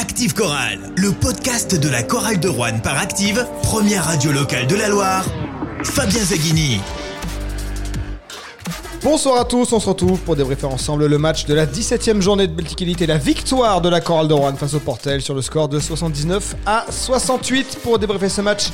[0.00, 4.76] Active Chorale, le podcast de la chorale de Rouen par Active, première radio locale de
[4.76, 5.24] la Loire.
[5.82, 6.80] Fabien Zaghini.
[9.02, 12.46] Bonsoir à tous, on se retrouve pour débriefer ensemble le match de la 17e journée
[12.46, 15.34] de Baltic Elite et la victoire de la chorale de Rouen face au Portel sur
[15.34, 18.68] le score de 79 à 68 pour débriefer ce match.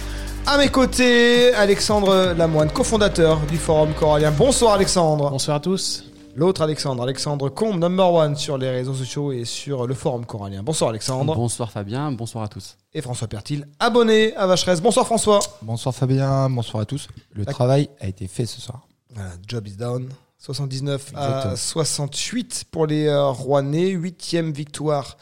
[0.47, 4.31] À mes côtés, Alexandre Lamoine, cofondateur du forum corallien.
[4.31, 5.31] Bonsoir Alexandre.
[5.31, 6.05] Bonsoir à tous.
[6.37, 10.65] L'autre Alexandre, Alexandre Combe, number one sur les réseaux sociaux et sur le forum corallien.
[10.65, 11.37] Bonsoir Alexandre.
[11.37, 12.77] Bonsoir Fabien, bonsoir à tous.
[12.93, 14.83] Et François Pertil, abonné à Vacheresse.
[14.83, 15.39] Bonsoir François.
[15.63, 17.07] Bonsoir Fabien, bonsoir à tous.
[17.33, 18.81] Le travail a été fait ce soir.
[19.15, 20.09] Voilà, job is done.
[20.45, 23.89] 79 à 68 pour les euh, Rouennais.
[23.93, 25.17] Huitième victoire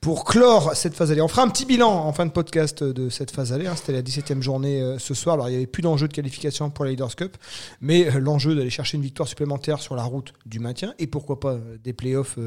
[0.00, 1.20] pour clore cette phase aller.
[1.20, 3.66] On fera un petit bilan en fin de podcast de cette phase aller.
[3.66, 3.74] hein.
[3.76, 5.34] C'était la 17e journée euh, ce soir.
[5.34, 7.36] Alors il n'y avait plus d'enjeu de qualification pour la Leaders Cup,
[7.82, 11.38] mais euh, l'enjeu d'aller chercher une victoire supplémentaire sur la route du maintien et pourquoi
[11.38, 12.38] pas des playoffs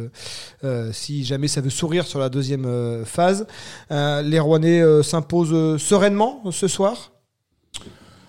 [0.93, 3.45] si jamais ça veut sourire sur la deuxième phase.
[3.91, 7.11] Les Rouennais s'imposent sereinement ce soir.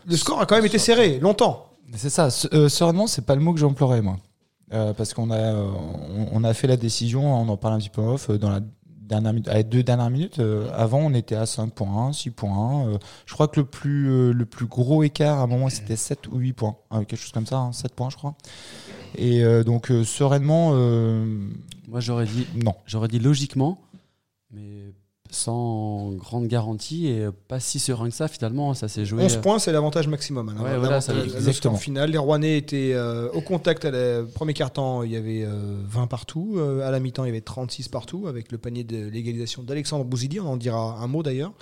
[0.06, 1.65] Le score a quand même été serré longtemps.
[1.94, 4.16] C'est ça, euh, sereinement, c'est pas le mot que j'emploierais, moi.
[4.72, 5.68] Euh, parce qu'on a, euh,
[6.32, 8.50] on, on a fait la décision, on en parle un petit peu off, euh, dans
[8.50, 8.60] la
[9.00, 10.40] dernière minute, à les deux dernières minutes.
[10.40, 12.88] euh, avant, on était à 5.1, 6.1.
[12.88, 16.26] euh, je crois que le plus, le plus gros écart, à un moment, c'était 7
[16.28, 16.76] ou 8 points.
[16.90, 18.34] hein, quelque chose comme ça, hein, 7 points, je crois.
[19.16, 20.72] Et donc, sereinement,
[21.88, 22.74] Moi j'aurais dit non.
[22.84, 23.80] j'aurais dit logiquement,
[24.50, 24.92] mais
[25.36, 29.22] sans grande garantie et pas si serein que ça finalement, ça s'est joué.
[29.22, 30.48] 11 euh, points, c'est l'avantage maximum.
[30.48, 30.52] hein.
[30.62, 31.76] Ouais, L'avantage- voilà, ça- le- le score exactement.
[31.76, 32.10] final.
[32.10, 36.06] Les Rouennais étaient euh, au contact à la premier quart-temps, il y avait euh, 20
[36.06, 36.54] partout.
[36.56, 40.04] Euh, à la mi-temps, il y avait 36 partout, avec le panier de l'égalisation d'Alexandre
[40.04, 40.40] Bouzidi.
[40.40, 41.52] On en dira un mot d'ailleurs.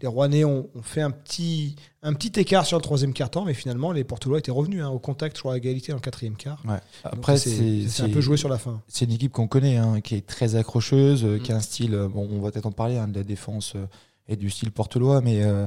[0.00, 3.54] Les Rouennais ont, ont fait un petit, un petit écart sur le troisième quart-temps, mais
[3.54, 6.36] finalement, les Portelois étaient revenus hein, au contact, je crois, à égalité dans le quatrième
[6.36, 6.62] quart.
[6.66, 6.78] Ouais.
[7.04, 8.80] Après, c'est un peu joué sur la fin.
[8.88, 11.38] C'est une équipe qu'on connaît, hein, qui est très accrocheuse, Mm.
[11.40, 11.94] qui a un style.
[11.94, 13.86] euh, Bon, on va peut-être en parler hein, de la défense euh,
[14.28, 15.66] et du style portelois, mais euh,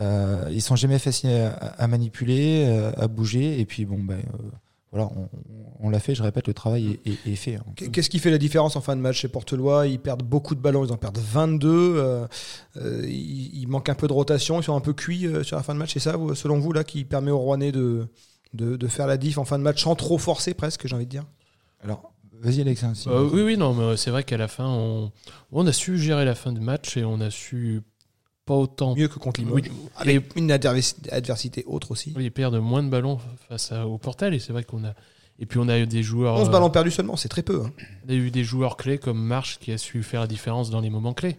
[0.00, 2.66] euh, ils sont jamais faciles à, à manipuler,
[2.96, 3.60] à bouger.
[3.60, 4.50] Et puis bon, ben euh,
[4.94, 5.28] voilà, on,
[5.80, 6.14] on l'a fait.
[6.14, 7.56] Je répète, le travail est, est- est fait.
[7.56, 7.64] hein.
[7.92, 9.86] Qu'est-ce qui fait la différence en fin de match chez Portelois?
[9.88, 11.68] Ils perdent beaucoup de ballons, ils en perdent 22.
[11.96, 12.26] euh,
[12.76, 15.56] euh, il, il manque un peu de rotation, ils sont un peu cuits euh, sur
[15.56, 15.92] la fin de match.
[15.94, 18.06] C'est ça, selon vous, là, qui permet aux Rouennais de,
[18.54, 21.06] de, de faire la diff en fin de match sans trop forcer, presque, j'ai envie
[21.06, 21.24] de dire?
[21.82, 22.84] Alors, vas-y, Alex.
[22.84, 25.10] hein, si- Euh, oui, oui, non, mais c'est vrai qu'à la fin, on,
[25.50, 27.82] on a su gérer la fin de match et on a su
[28.46, 28.94] pas autant.
[28.94, 29.62] Mieux que contre Limoges.
[29.64, 32.12] Oui, Avec une adversi- adversité autre aussi.
[32.16, 33.18] Oui, perdre moins de ballons
[33.48, 34.94] face à- au Portal et c'est vrai qu'on a.
[35.38, 36.36] Et puis on a eu des joueurs.
[36.36, 37.62] 11 euh, ballons perdus seulement, c'est très peu.
[37.64, 37.72] hein.
[38.06, 40.80] on a eu des joueurs clés comme March qui a su faire la différence dans
[40.80, 41.36] les moments clés.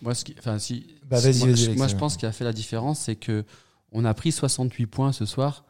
[0.00, 2.52] Moi, ce qui, enfin, si, Bah, si- moi, je, moi, pense qu'il a fait la
[2.52, 3.44] différence, c'est que
[3.92, 5.64] on a pris 68 points ce soir.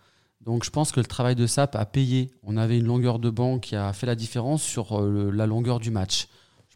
[0.45, 2.31] Donc je pense que le travail de SAP a payé.
[2.45, 5.47] On avait une longueur de banc qui a fait la différence sur euh, le- la
[5.47, 6.29] longueur du match.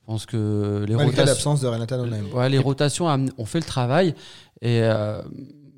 [0.02, 2.24] Je pense que les Malgré rotations, l'absence de Renata Nonaim.
[2.34, 3.06] Ouais, les rotations
[3.38, 4.14] ont fait le travail
[4.60, 5.22] et euh,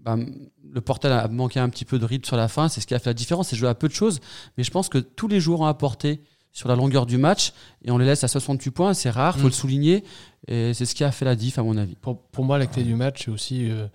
[0.05, 0.27] ben,
[0.73, 2.69] le Portal a manqué un petit peu de rythme sur la fin.
[2.69, 3.49] C'est ce qui a fait la différence.
[3.49, 4.21] C'est joué à peu de choses,
[4.57, 7.53] mais je pense que tous les joueurs ont apporté sur la longueur du match
[7.85, 8.95] et on les laisse à 68 points.
[8.95, 9.47] C'est rare, faut Mm.
[9.47, 10.05] le souligner
[10.49, 11.95] et c'est ce qui a fait la diff à mon avis.
[11.97, 13.87] Pour, pour moi, la clé du match, c'est aussi euh,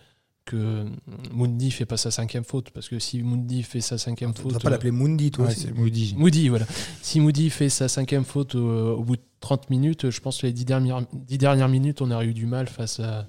[0.49, 0.85] que
[1.33, 2.71] Mundi fait pas sa cinquième faute.
[2.71, 4.53] Parce que si Mundi fait sa cinquième Tu faute.
[4.53, 6.15] ne pas l'appeler Mundi, toi Ouais, c'est Moody.
[6.17, 6.65] Moody, voilà.
[7.01, 10.47] Si Moody fait sa cinquième faute au, au bout de 30 minutes, je pense que
[10.47, 13.27] les 10 dernières, 10 dernières minutes, on aurait eu du mal face, à,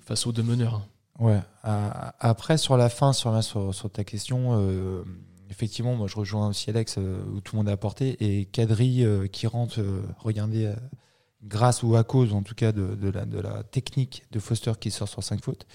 [0.00, 0.74] face aux deux meneurs.
[0.74, 0.84] hein.
[1.20, 1.40] Ouais.
[2.20, 5.02] Après, sur la fin, sur, la- sur, sur ta question, euh,
[5.50, 8.16] effectivement, moi je rejoins aussi Alex, euh, où tout le monde a apporté.
[8.20, 10.74] Et Kadri euh, qui rentre, euh, regardez, euh,
[11.44, 14.72] grâce ou à cause, en tout cas, de, de la, de la technique de Foster
[14.80, 15.66] qui sort sur 5 fautes.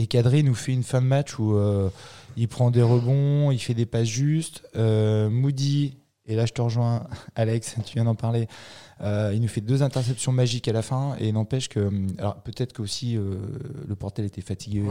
[0.00, 1.90] Et Kadri nous fait une fin de match où euh,
[2.36, 4.62] il prend des rebonds, il fait des passes justes.
[4.74, 8.48] Euh, Moody, et là je te rejoins, Alex, tu viens d'en parler.
[9.02, 12.72] euh, il nous fait deux interceptions magiques à la fin et n'empêche que alors peut-être
[12.72, 13.36] qu'aussi euh,
[13.86, 14.82] le portel était fatigué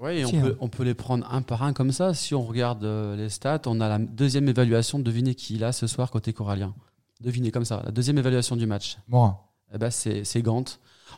[0.00, 0.56] Ouais, et on, peut, hein.
[0.60, 2.12] on peut les prendre un par un comme ça.
[2.12, 4.98] Si on regarde euh, les stats, on a la deuxième évaluation.
[4.98, 6.74] Devinez qui il a ce soir côté corallien.
[7.22, 7.80] Devinez comme ça.
[7.86, 8.98] La deuxième évaluation du match.
[9.08, 9.38] Morin.
[9.74, 10.64] Eh ben, c'est Gant.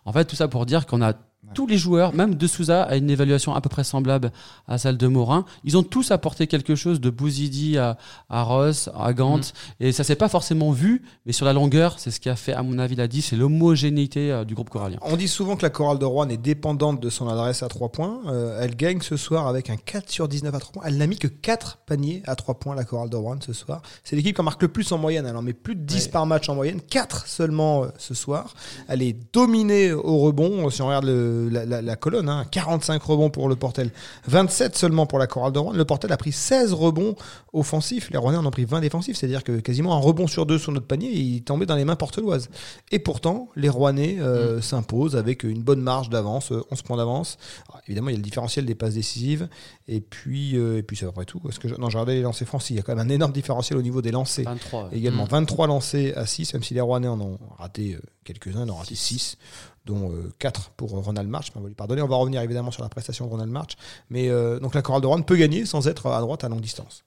[0.05, 1.15] En fait, tout ça pour dire qu'on a
[1.53, 4.33] tous les joueurs, même De Souza, a une évaluation à peu près semblable
[4.67, 5.45] à celle de Morin.
[5.65, 7.97] Ils ont tous apporté quelque chose de Bouzidi à,
[8.29, 9.37] à Ross, à Gant.
[9.39, 9.43] Mhm.
[9.81, 12.53] Et ça s'est pas forcément vu, mais sur la longueur, c'est ce qui a fait,
[12.53, 14.99] à mon avis, la 10, c'est l'homogénéité euh, du groupe corallien.
[15.03, 17.91] On dit souvent que la chorale de Rouen est dépendante de son adresse à 3
[17.91, 18.21] points.
[18.27, 20.83] Euh, elle gagne ce soir avec un 4 sur 19 à 3 points.
[20.87, 23.83] Elle n'a mis que 4 paniers à 3 points, la chorale de Rouen, ce soir.
[24.03, 25.27] C'est l'équipe qui en marque le plus en moyenne.
[25.29, 26.11] Elle en met plus de 10 Ouais.
[26.11, 28.55] par match en moyenne, 4 seulement euh, ce soir.
[28.89, 30.69] Elle est dominée au rebond.
[30.71, 32.29] Si on regarde le, euh, la, la- la colonne.
[32.29, 32.45] Hein.
[32.51, 33.91] 45 rebonds pour le Portel,
[34.29, 35.73] 27 seulement pour la Chorale de Rouen.
[35.73, 37.15] Le Portel a pris 16 rebonds
[37.53, 38.11] offensifs.
[38.11, 40.73] Les Rouennais en ont pris 20 défensifs, c'est-à-dire que quasiment un rebond sur deux sur
[40.73, 42.49] notre panier, il tombait dans les mains porteloises.
[42.91, 47.39] Et pourtant, les Rouennais euh, s'imposent avec une bonne marge d'avance, euh, 11 points d'avance.
[47.87, 49.49] Évidemment, il y a le différentiel des passes décisives.
[49.89, 51.41] Et puis, euh, et puis c'est à peu près tout.
[51.41, 52.71] Parce que je, non, j'ai regardé les lancers francs.
[52.71, 54.45] Il y a quand même un énorme différentiel au niveau des lancers.
[54.45, 54.85] 23.
[54.85, 54.89] ouais.
[54.93, 55.29] Également Mm.
[55.29, 58.75] 23 lancés à 6, même si les Rouennais en ont raté euh, quelques-uns, ils en
[58.75, 59.37] ont raté 6,
[59.85, 61.53] dont 4 pour euh, Ronald March.
[61.55, 62.03] Mais on va lui pardonner.
[62.03, 63.73] On va revenir évidemment sur la prestation de Ronald March.
[64.11, 66.61] Mais euh, donc la chorale de Rouen peut gagner sans être à droite à longue
[66.61, 67.05] distance.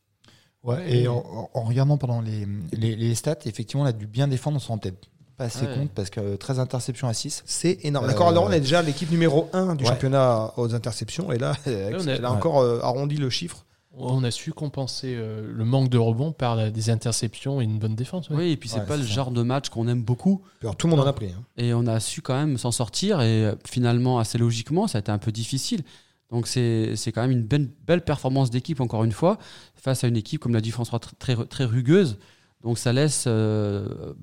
[0.64, 4.58] Ouais, et en, regardant pendant les, les, les stats, effectivement, on a dû bien défendre,
[4.58, 5.08] on s'en rend peut-être
[5.38, 5.74] pas assez Ouais.
[5.76, 7.44] compte parce que 13 interceptions à 6.
[7.46, 8.08] C'est énorme.
[8.08, 9.90] La Euh, de Rouen est déjà l'équipe numéro 1 du ouais.
[9.92, 11.32] championnat aux interceptions.
[11.32, 12.26] Et là, elle on a- a ouais.
[12.26, 13.66] encore euh, arrondi le chiffre.
[14.00, 17.80] On a su compenser euh, le manque de rebonds par la- des interceptions et une
[17.80, 18.30] bonne défense.
[18.30, 18.36] ouais.
[18.36, 19.10] Oui, et puis c'est Ouais, pas le ça.
[19.10, 20.42] genre de match qu'on aime beaucoup.
[20.62, 21.28] Alors, tout le monde en a pris.
[21.28, 21.44] hein.
[21.58, 23.22] Et on a su quand même s'en sortir.
[23.22, 25.84] Et euh, finalement, assez logiquement, ça a été un peu difficile.
[26.30, 29.38] Donc c'est c'est quand même une belle, belle performance d'équipe, encore une fois,
[29.76, 32.18] face à une équipe, comme l'a dit François, tr- très, très rugueuse.
[32.64, 34.14] Donc ça laisse euh,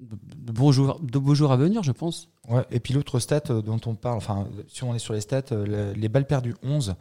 [0.00, 2.28] de, beaux jours, de beaux jours à venir, je pense.
[2.48, 5.20] Ouais, et puis l'autre stat euh, dont on parle, enfin, si on est sur les
[5.22, 6.94] stats, euh, le- les balles perdues 11.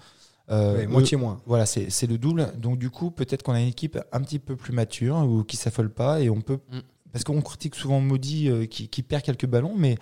[0.49, 1.39] Euh, moitié moins.
[1.45, 2.51] Voilà, c'est c'est le double.
[2.57, 5.57] Donc du coup, peut-être qu'on a une équipe un petit peu plus mature ou qui
[5.57, 6.79] s'affole pas et on peut Mm.
[7.11, 9.97] parce qu'on critique souvent Maudit euh, qui, qui perd quelques ballons, mais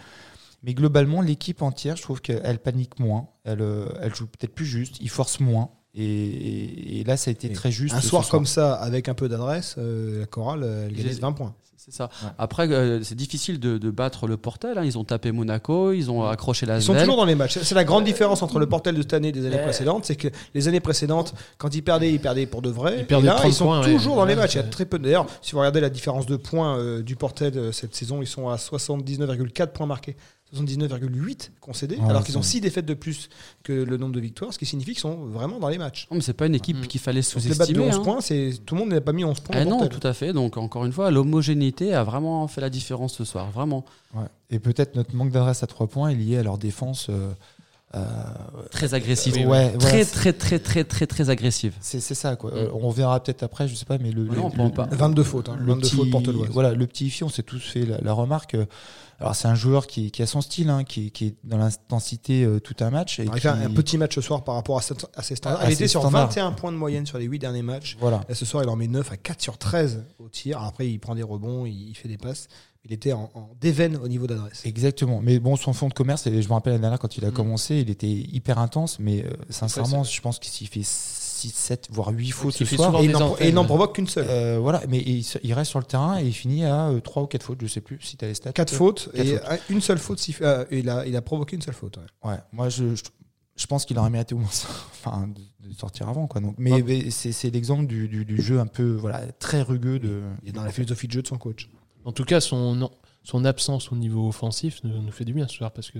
[0.63, 4.65] mais globalement l'équipe entière, je trouve qu'elle panique moins, elle euh, elle joue peut-être plus
[4.65, 7.95] juste, il force moins et, et- et là ça a été Et très juste.
[7.95, 11.31] Un soir comme ça, avec un peu d'adresse, euh, la chorale, elle gagne J'ai- 20
[11.33, 11.55] points.
[11.89, 12.09] C'est ça.
[12.23, 12.29] Ouais.
[12.37, 14.77] Après, euh, c'est difficile de, de battre le Portel.
[14.77, 14.83] hein.
[14.85, 17.59] Ils ont tapé Monaco, ils ont accroché la Ils sont toujours dans les matchs.
[17.63, 20.05] C'est la grande différence entre le Portel de cette année et des années Euh, précédentes.
[20.05, 22.97] C'est que les années précédentes, quand ils perdaient, ils perdaient pour de vrai.
[22.99, 23.91] Ils perdaient Et là, 30 ils sont points, ouais.
[23.93, 24.53] toujours dans les matchs.
[24.55, 24.99] Il y a très peu.
[24.99, 28.27] D'ailleurs, si vous regardez la différence de points euh, du Portel euh, cette saison, ils
[28.27, 30.15] sont à 79,4 points marqués.
[30.53, 33.29] 79,8 concédés, Ouais, alors qu'ils ont c'est- 6 défaites de plus
[33.63, 36.07] que le nombre de victoires, ce qui signifie qu'ils sont vraiment dans les matchs.
[36.09, 36.87] Non, mais c'est pas une équipe Mm.
[36.87, 37.79] qu'il fallait battre de sous-estimer.
[37.87, 38.01] 11 hein.
[38.03, 39.57] points, c'est tout le monde n'a pas mis 11 points.
[39.61, 40.33] Eh non, tout à fait.
[40.33, 43.51] Donc, encore une fois, l'homogénéité a vraiment fait la différence ce soir.
[43.51, 43.85] Vraiment.
[44.15, 44.25] Ouais.
[44.49, 47.07] Et peut-être notre manque d'adresse à trois points est lié à leur défense.
[47.09, 47.29] euh,
[47.95, 48.03] euh,
[48.71, 49.33] Très agressive.
[49.35, 51.73] Oui, ouais, très, très, très, très, très, très agressive.
[51.81, 52.53] c'est ça quoi.
[52.53, 54.87] Euh, on verra peut-être après, je sais pas, mais le, Ouais, le- on le- par-
[54.89, 56.49] 22 fautes, hein, le 22 petit, fautes porteloises.
[56.51, 58.55] voilà, le petit Ifi, on s'est tous fait la, la remarque.
[59.19, 62.43] Alors c'est un joueur qui, qui a son style, hein, qui, qui est dans l'intensité
[62.45, 63.19] euh, tout un match.
[63.19, 65.23] Et Il a qui- fait un, petit match ce soir par rapport à, cette- à
[65.23, 65.63] ses standards.
[65.65, 66.27] Il ses était sur standards.
[66.27, 67.97] 21 points de moyenne sur les 8 derniers matchs.
[67.99, 68.21] Voilà.
[68.29, 70.57] Là, ce soir, il en met 9 à 4 sur 13 au tir.
[70.57, 72.47] Alors après, il prend des rebonds, il, il fait des passes.
[72.85, 74.61] Il était en, en déveine au niveau d'adresse.
[74.63, 75.19] Exactement.
[75.21, 77.29] Mais bon, son fond de commerce, et je me rappelle l'année dernière quand il a
[77.29, 77.33] Mm.
[77.33, 80.83] commencé, il était hyper intense, mais euh, sincèrement, je pense qu'il s'y fait
[81.39, 82.93] 6, 7, voire 8 fautes ce soir.
[83.01, 83.05] Et
[83.49, 84.25] il n'en- provoque qu'une seule.
[84.29, 87.43] Euh, voilà, mais il, reste sur le terrain et il finit à 3 ou 4
[87.43, 88.51] fautes, je sais plus si tu as les stats.
[88.53, 89.61] 4 fautes Quatre et fautes.
[89.69, 90.19] une seule faute.
[90.19, 91.97] si- euh, il, a, il a provoqué une seule faute.
[91.97, 92.31] ouais.
[92.31, 93.03] Ouais, moi je, je,
[93.55, 96.27] je pense qu'il aurait mérité au moins ça, enfin, de, de sortir avant.
[96.27, 96.41] Quoi.
[96.41, 99.99] Donc, mais, mais c'est c'est l'exemple du, du, du jeu un peu voilà, très rugueux
[99.99, 100.21] de.
[100.43, 101.69] Il est dans la philosophie de jeu de son coach.
[102.05, 102.91] En tout cas, son, non,
[103.23, 105.99] son absence au niveau offensif nous, nous fait du bien ce soir parce que,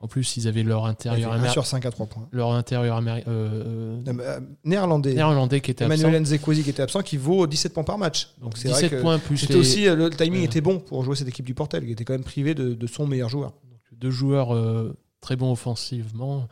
[0.00, 2.28] en plus, ils avaient leur intérieur, fait 1 améri- sur 5 à 3 points.
[2.30, 5.14] leur intérieur améri- euh, euh, Euh, néerlandais.
[5.14, 6.36] néerlandais qui était Emmanuel absent.
[6.38, 8.28] Qui était absent, qui vaut 17 points par match.
[8.40, 10.46] Donc c'est vrai 17 que points plus les aussi le timing Ouais.
[10.46, 12.86] était bon pour jouer cette équipe du Portel, qui était quand même privé de, de
[12.86, 13.52] son meilleur joueur.
[13.92, 16.46] deux joueurs euh, très bons offensivement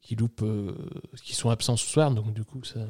[0.00, 0.44] qui loupent,
[1.24, 2.12] qui sont absents ce soir.
[2.12, 2.80] Donc du coup, ça,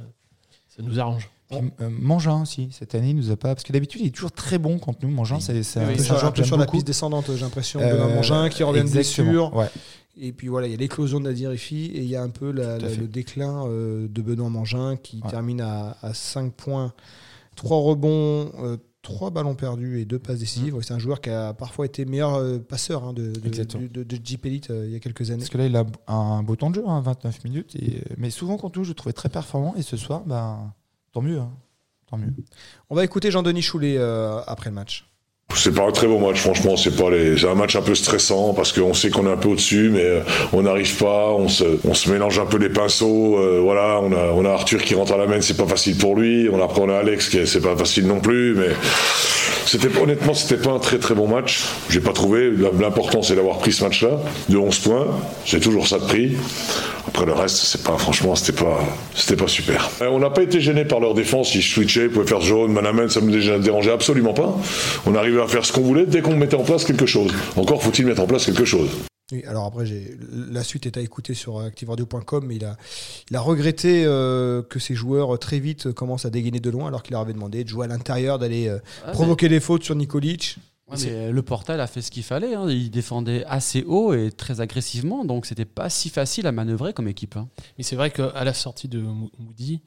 [0.68, 1.30] ça nous arrange.
[1.48, 3.54] Puis, euh, Mangin aussi, cette année, il nous a pas.
[3.54, 5.10] Parce que d'habitude, il est toujours très bon contre nous.
[5.10, 8.14] Mangin, c'est c'est un sur, un peu sur la piste descendante, j'ai l'impression, Euh, de
[8.14, 9.54] Mangin qui revient de blessure.
[9.54, 9.68] Ouais.
[10.20, 12.28] Et puis voilà, il y a l'éclosion de Nadir Ifi et il y a un
[12.28, 15.30] peu la- à la- le déclin euh, de Benoît Mangin qui Ouais.
[15.30, 16.92] termine à, 5 points,
[17.54, 18.50] 3 rebonds,
[19.02, 20.74] 3 ballons perdus et 2 passes décisives.
[20.74, 24.70] Ouais, C'est un joueur qui a parfois été meilleur passeur hein, de, de, Jeep Elite
[24.70, 25.38] euh, il y a quelques années.
[25.38, 27.76] Parce que là, il a un beau temps de jeu, hein, 29 minutes.
[27.76, 29.74] Et, mais souvent, contre nous, je le trouvais très performant.
[29.76, 30.72] Et ce soir, ben,
[31.12, 31.38] tant mieux.
[31.38, 31.50] hein.
[32.10, 32.32] Tant mieux.
[32.88, 35.04] On va écouter Jean-Denis Choulet euh, après le match.
[35.54, 36.76] C'est pas un très beau match, franchement.
[36.76, 37.38] C'est pas les...
[37.38, 40.02] c'est un match un peu stressant parce qu'on sait qu'on est un peu au-dessus, mais
[40.04, 40.20] euh,
[40.52, 41.30] on n'arrive pas.
[41.32, 41.64] On se...
[41.86, 43.38] on se mélange un peu les pinceaux.
[43.38, 44.26] euh, voilà, on a...
[44.32, 46.48] on a Arthur qui rentre à la main, c'est pas facile pour lui.
[46.52, 48.68] On après on a Alex qui est- c'est pas facile non plus, mais
[49.68, 51.60] c'était honnêtement c'était pas un très très bon match.
[51.90, 52.50] J'ai pas trouvé.
[52.80, 55.06] L'important c'est d'avoir pris ce match-là de 11 points.
[55.46, 56.36] C'est toujours ça de.
[57.06, 58.78] Après le reste, c'est pas franchement, c'était pas,
[59.36, 59.90] pas super.
[60.02, 61.54] Euh, On n'a pas été gêné par leur défense.
[61.54, 64.54] Ils switchaient, ils pouvaient faire jaune, man à man, ça me dé- dérangeait absolument pas.
[65.06, 67.32] On arrivait à faire ce qu'on voulait dès qu'on mettait en place quelque chose.
[67.56, 68.88] Encore faut-il mettre en place quelque chose.
[69.30, 69.84] Oui, alors après,
[70.32, 72.76] la suite est à écouter sur activeradio.com, mais il a,
[73.30, 76.70] il a regretté euh, que ses joueurs euh, très vite euh, commencent à dégainer de
[76.70, 79.60] loin, alors qu'il leur avait demandé de jouer à l'intérieur, d'aller euh, Ah, provoquer des
[79.60, 80.56] fautes sur Nikolic.
[80.90, 82.54] Ouais, mais le Portal a fait ce qu'il fallait.
[82.54, 82.70] hein.
[82.70, 87.08] Il défendait assez haut et très agressivement, donc c'était pas si facile à manœuvrer comme
[87.08, 87.36] équipe.
[87.36, 87.48] hein.
[87.76, 88.98] Mais c'est vrai qu'à la sortie de
[89.38, 89.82] Moody,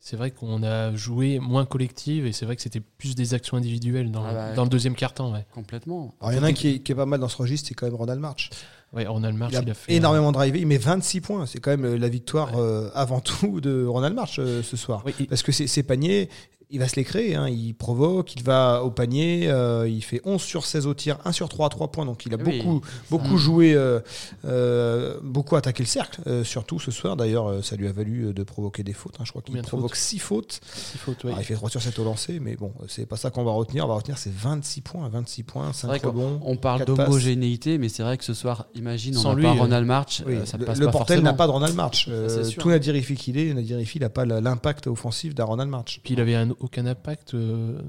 [0.00, 3.56] c'est vrai qu'on a joué moins collective et c'est vrai que c'était plus des actions
[3.56, 5.32] individuelles dans, Ah bah, dans le deuxième quart-temps.
[5.32, 5.46] Ouais.
[5.54, 6.12] Complètement.
[6.20, 7.68] Alors, il y en a un qui est, qui est pas mal dans ce registre,
[7.68, 8.50] c'est quand même Ronald March.
[8.92, 9.92] Ouais, Ronald March, Il a, il a fait.
[9.92, 11.46] euh, énormément drivé, il met 26 points.
[11.46, 15.02] C'est quand même euh, la victoire euh, avant tout de Ronald March euh, ce soir.
[15.06, 16.28] Oui, Parce que ses, ses paniers,
[16.72, 17.34] il va se les créer.
[17.36, 17.48] hein.
[17.48, 21.32] Il provoque, il va au panier, euh, il fait 11 sur 16 au tir, 1
[21.32, 22.04] sur 3 à 3 points.
[22.06, 22.58] Donc il a Oui.
[22.58, 24.00] beaucoup, beaucoup joué, euh,
[24.44, 27.16] euh, beaucoup attaqué le cercle, euh, surtout ce soir.
[27.16, 29.14] D'ailleurs, ça lui a valu de provoquer des fautes.
[29.20, 29.24] hein.
[29.24, 30.60] Je crois qu'il provoque 6 fautes.
[30.94, 31.16] il faut, ouais.
[31.26, 33.52] Alors, il fait 3 sur 7 au lancer, mais bon, c'est pas ça qu'on va
[33.52, 33.84] retenir.
[33.84, 36.40] On va retenir c'est 26 points, 26 points, 5 vrai qu'on- rebonds.
[36.44, 39.52] On parle d'homogénéité, mais c'est vrai que ce soir, imagine, on Sans n'a lui, pas
[39.52, 42.06] Ronald March, Oui, euh, ça le, passe le pas Portel n'a pas de Ronald March.
[42.08, 45.70] Euh, tout Nadir Ifi qu'il est, Nadir Ifi, il n'a pas l'impact offensif d'un Ronald
[45.70, 46.00] March.
[46.02, 47.34] Puis il avait un- aucun impact.
[47.34, 47.80] euh,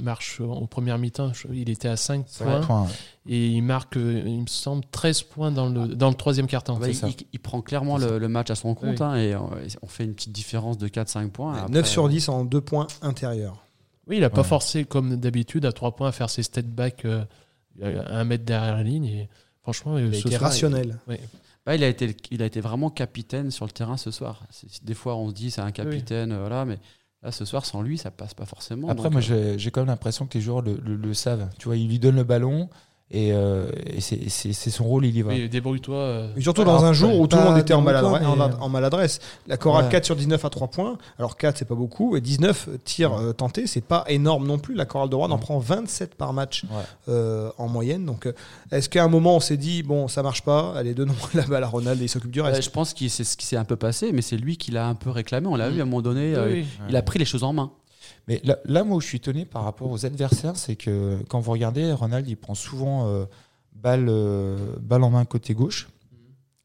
[0.00, 2.88] marche au premier mi-temps, il était à 5 points Point.
[3.28, 6.78] et il marque, euh, il me semble, 13 points dans le, dans le troisième quart-temps.
[6.78, 9.04] Ouais, c'est il, il- il prend clairement le, le match à son compte Oui.
[9.06, 9.50] hein, et on,
[9.82, 11.54] on fait une petite différence de 4-5 points.
[11.56, 13.62] Après, 9 sur 10 en 2 points intérieurs.
[14.08, 14.46] Oui, il n'a pas Ouais.
[14.48, 17.24] forcé comme d'habitude à 3 points à faire ses step back euh,
[17.82, 19.06] à un mètre derrière la ligne.
[19.06, 19.28] Et
[19.62, 20.98] franchement, Il a été soir, rationnel.
[21.06, 21.20] il- ouais.
[21.64, 24.42] Bah, il, a été, il a été vraiment capitaine sur le terrain ce soir.
[24.84, 26.78] Des fois, on se dit c'est un capitaine, euh, voilà, mais
[27.26, 28.88] là, ce soir, sans lui, ça passe pas forcément.
[28.88, 31.14] Après, donc, moi, euh, j'ai j'ai quand même l'impression que les joueurs le, le- le
[31.14, 31.48] savent.
[31.58, 32.68] Tu vois, ils lui donnent le ballon
[33.12, 35.32] et, euh, et c'est- son rôle, il y va.
[35.32, 35.96] Oui, débrouille-toi.
[35.96, 38.34] euh, Et surtout Ouais, dans un jour où tout le monde était en, maladresse, en,
[38.36, 39.20] mais- en maladresse.
[39.46, 39.90] La chorale Ouais.
[39.92, 40.98] 4 sur 19 à 3 points.
[41.18, 42.16] Alors 4, c'est pas beaucoup.
[42.16, 44.74] Et 19 tirs euh, tentés, c'est pas énorme non plus.
[44.74, 45.40] La chorale de Rouen en Ouais.
[45.40, 46.82] prend 27 par match Ouais.
[47.08, 48.04] euh, en moyenne.
[48.04, 48.32] Donc, euh,
[48.72, 51.62] est-ce qu'à un moment, on s'est dit, bon, ça marche pas, allez, donnons la balle
[51.62, 53.56] à Ronald et il s'occupe du ouais, reste je pense que c'est ce qui s'est
[53.56, 55.46] un peu passé, mais c'est lui qui l'a un peu réclamé.
[55.46, 55.72] On l'a Mm.
[55.74, 57.70] vu à un moment donné, euh, oui, il a pris les choses en main.
[58.28, 61.40] Mais là, là, moi, où je suis étonné par rapport aux adversaires, c'est que quand
[61.40, 63.24] vous regardez, Ronald, il prend souvent euh,
[63.74, 65.88] balle, euh, balle en main côté gauche.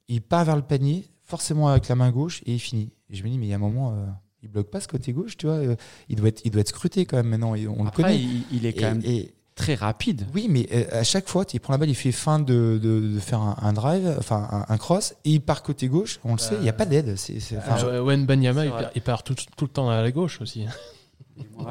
[0.07, 2.89] Il part vers le panier, forcément avec la main gauche, et il finit.
[3.09, 4.05] Et je me dis, mais il y a un moment, euh,
[4.43, 5.55] il bloque pas ce côté gauche, tu vois.
[5.55, 5.75] euh,
[6.09, 7.51] il, doit être, il doit être scruté quand même maintenant.
[7.51, 8.17] On le Après, connaît.
[8.19, 10.25] il, il est quand Et- même et- très rapide.
[10.33, 12.99] oui, mais euh, à chaque fois, il prend la balle, il fait fin de, de,
[13.13, 16.19] de faire un, un drive, enfin un, un cross, et il part côté gauche.
[16.23, 17.15] On le sait, il n'y a pas d'aide.
[17.17, 20.11] C'est, c'est- enfin, Euh, Owen Banyama, il, il part tout, tout le temps à la
[20.11, 20.65] gauche aussi.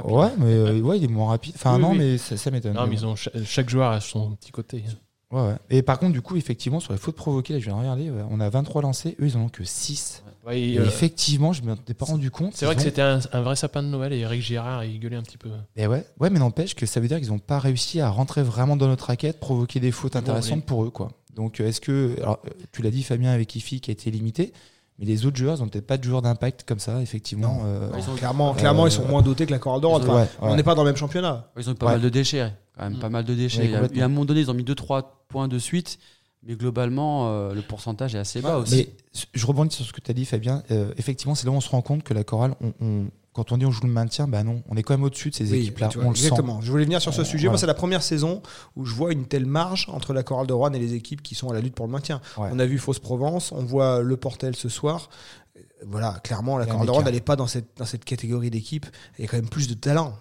[0.04, 1.54] Ouais, mais euh, ouais, il est moins rapide.
[1.56, 1.98] Enfin, Oui, non, oui.
[1.98, 2.74] mais ça, ça m'étonne.
[2.74, 4.82] Non, mais ils ont cha- chaque joueur a son petit côté.
[5.30, 5.56] Ouais, ouais.
[5.70, 8.10] Et par contre, du coup, effectivement, sur les fautes provoquées, là, je viens de regarder,
[8.10, 10.24] ouais, on a 23 lancés, eux, ils en ont que 6.
[10.46, 12.54] Ouais, et, Et euh, effectivement, je ne m'étais pas rendu compte.
[12.56, 15.16] c'est vrai que c'était un, un vrai sapin de Noël et Eric Girard, il gueulait
[15.16, 15.50] un petit peu.
[15.76, 16.04] Eh ouais.
[16.18, 18.88] ouais, mais n'empêche que ça veut dire qu'ils n'ont pas réussi à rentrer vraiment dans
[18.88, 20.90] notre raquette, provoquer des fautes intéressantes pour eux.
[20.90, 21.12] quoi.
[21.36, 22.16] Donc, euh, est-ce que.
[22.20, 22.40] Alors,
[22.72, 24.52] tu l'as dit, Fabien, avec Ifi, qui a été limité,
[25.00, 27.54] mais les autres joueurs, ils n'ont peut-être pas de joueurs d'impact comme ça, effectivement.
[27.54, 27.60] Non.
[27.64, 29.98] euh, Ils Clairement, clairement Euh, ils sont moins dotés que la chorale de Rouen.
[29.98, 30.56] ils ont- Enfin, ouais, On ouais.
[30.56, 31.50] n'est pas dans le même championnat.
[31.58, 31.92] Ils ont eu pas Ouais.
[31.92, 33.00] mal de déchets, quand même, Mm.
[33.00, 33.64] pas mal de déchets.
[33.64, 35.98] Il, y a, y a un moment donné, ils ont mis 2-3 points de suite,
[36.42, 38.76] mais globalement, euh, le pourcentage est assez bas aussi.
[38.76, 38.88] Mais
[39.34, 40.62] je rebondis sur ce que tu as dit, Fabien.
[40.70, 43.52] Euh, effectivement, c'est là où on se rend compte que la chorale, on, on- quand
[43.52, 45.50] on dit on joue le maintien, bah non, on est quand même au-dessus de ces
[45.50, 45.88] Oui, équipes-là.
[45.94, 46.08] le sent.
[46.10, 46.60] exactement.
[46.60, 47.48] Je voulais venir sur ce On- sujet.
[47.48, 48.42] Moi, c'est la première saison
[48.76, 51.34] où je vois une telle marge entre la chorale de Rouen et les équipes qui
[51.34, 52.20] sont à la lutte pour le maintien.
[52.36, 52.48] Ouais.
[52.52, 55.08] On a vu Fausse Provence, on voit Le Portel ce soir.
[55.56, 58.86] Euh, Voilà, clairement, la chorale de Rouen n'allait pas dans cette, dans cette catégorie d'équipes.
[59.18, 60.14] Il y a quand même plus de talent.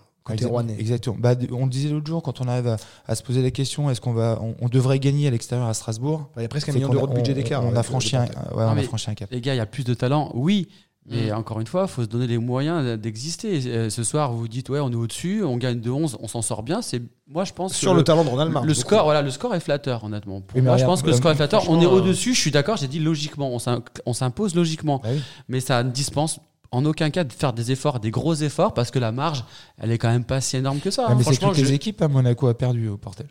[0.77, 1.15] Exactement.
[1.17, 3.89] Bah, on le disait l'autre jour, quand on arrive à, à se poser la question,
[3.89, 6.69] est-ce qu'on va, on, on devrait gagner à l'extérieur à Strasbourg Il y a presque
[6.69, 7.63] un million qu'on d'euros de budget d'écart.
[7.63, 9.31] On, avec a franchi un, ouais, on a franchi un cap.
[9.31, 10.67] Les gars, il y a plus de talent, oui.
[11.07, 11.35] Mais Mm.
[11.37, 13.61] encore une fois, il faut se donner les moyens d'exister.
[13.65, 16.41] Euh, Ce soir, vous dites, ouais, on est au-dessus, on gagne de 11, on s'en
[16.43, 16.81] sort bien.
[16.83, 18.73] C'est, moi, je pense Sur que le talent de Ronald le beaucoup.
[18.73, 20.41] score, voilà, le score est flatteur, honnêtement.
[20.41, 21.63] Pour Oui, mais moi, je pense que le euh, score est flatteur.
[21.69, 24.99] On est franchement, au-dessus, je suis d'accord, j'ai dit logiquement, on s'im- on s'impose logiquement.
[25.03, 25.21] Bah oui.
[25.47, 26.39] Mais ça ne dispense
[26.71, 29.43] en aucun cas de faire des efforts, des gros efforts, parce que la marge,
[29.79, 31.05] elle est quand même pas si énorme que ça.
[31.07, 31.15] Ah, hein.
[31.17, 33.25] mais c'est toutes les je- équipes, hein, Monaco a perdu au Portel.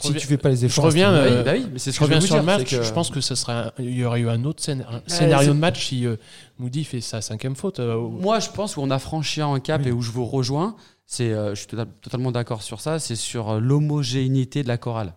[0.00, 1.42] Je Si reviens- tu fais pas les Je efforts, reviens, à ce Bah oui, euh,
[1.44, 2.68] bah oui, mais c'est ce je que je reviens sur le dire, match.
[2.68, 5.02] c'est que- Je pense que ça sera, il y aurait eu un autre scén- un
[5.06, 6.16] scénario de match si euh,
[6.58, 7.80] Moody fait sa cinquième faute.
[7.80, 9.88] euh, Moi, je pense qu'on a franchi un cap Oui.
[9.88, 10.74] et où je vous rejoins.
[11.06, 12.98] C'est, euh, je suis tota- totalement d'accord sur ça.
[12.98, 15.14] C'est sur euh, l'homogénéité de la chorale.